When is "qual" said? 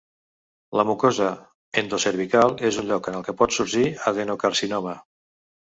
3.29-3.41